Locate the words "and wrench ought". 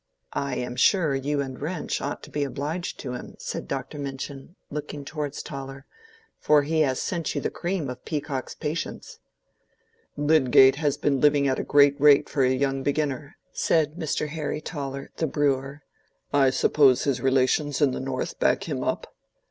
1.41-2.23